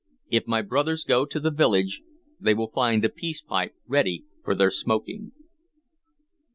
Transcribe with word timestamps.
If 0.31 0.47
my 0.47 0.63
brothers 0.63 1.03
go 1.05 1.27
to 1.27 1.39
the 1.39 1.51
village, 1.51 2.01
they 2.39 2.55
will 2.55 2.71
find 2.71 3.03
the 3.03 3.09
peace 3.09 3.43
pipe 3.43 3.75
ready 3.85 4.25
for 4.43 4.55
their 4.55 4.71
smoking." 4.71 5.31